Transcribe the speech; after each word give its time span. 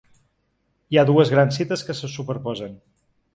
Hi 0.93 0.97
ha 0.97 1.03
dues 1.09 1.31
grans 1.33 1.59
cites 1.61 1.85
que 1.91 1.97
se 2.01 2.11
superposen. 2.15 2.75